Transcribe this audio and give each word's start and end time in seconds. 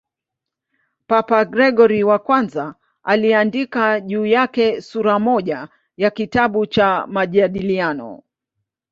Papa 1.07 1.45
Gregori 1.45 2.01
I 2.03 2.73
aliandika 3.03 3.99
juu 3.99 4.25
yake 4.25 4.81
sura 4.81 5.19
moja 5.19 5.67
ya 5.97 6.11
kitabu 6.11 6.65
cha 6.65 7.07
"Majadiliano". 7.07 8.23